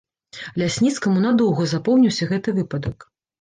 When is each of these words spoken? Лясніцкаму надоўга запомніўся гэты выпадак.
Лясніцкаму 0.61 1.21
надоўга 1.25 1.67
запомніўся 1.75 2.29
гэты 2.33 2.57
выпадак. 2.57 3.07